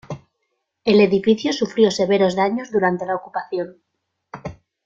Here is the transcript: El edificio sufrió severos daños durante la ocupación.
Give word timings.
El 0.83 0.99
edificio 0.99 1.53
sufrió 1.53 1.91
severos 1.91 2.35
daños 2.35 2.71
durante 2.71 3.05
la 3.05 3.13
ocupación. 3.15 3.77